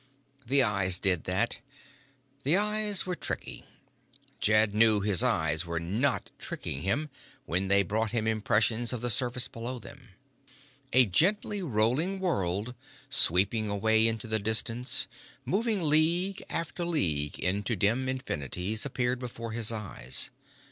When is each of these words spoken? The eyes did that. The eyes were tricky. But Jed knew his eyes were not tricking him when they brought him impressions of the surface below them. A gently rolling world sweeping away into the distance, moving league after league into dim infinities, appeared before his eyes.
The 0.47 0.63
eyes 0.63 0.97
did 0.97 1.25
that. 1.25 1.59
The 2.41 2.57
eyes 2.57 3.05
were 3.05 3.13
tricky. 3.13 3.65
But 4.17 4.39
Jed 4.39 4.73
knew 4.73 5.01
his 5.01 5.21
eyes 5.21 5.63
were 5.63 5.79
not 5.79 6.31
tricking 6.39 6.81
him 6.81 7.11
when 7.45 7.67
they 7.67 7.83
brought 7.83 8.09
him 8.09 8.25
impressions 8.25 8.93
of 8.93 9.01
the 9.01 9.11
surface 9.11 9.47
below 9.47 9.77
them. 9.77 10.09
A 10.91 11.05
gently 11.05 11.61
rolling 11.61 12.19
world 12.19 12.73
sweeping 13.11 13.67
away 13.67 14.07
into 14.07 14.25
the 14.25 14.39
distance, 14.39 15.07
moving 15.45 15.83
league 15.83 16.41
after 16.49 16.83
league 16.83 17.37
into 17.37 17.75
dim 17.75 18.09
infinities, 18.09 18.87
appeared 18.87 19.19
before 19.19 19.51
his 19.51 19.71
eyes. 19.71 20.31